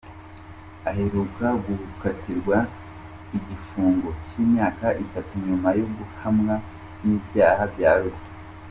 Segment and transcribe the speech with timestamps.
[0.89, 2.57] Aheruka gukatirwa
[3.37, 6.55] igifungo cy’imyaka itanu nyuma yo guhamwa
[7.03, 8.27] n’ibyaha bya ruswa.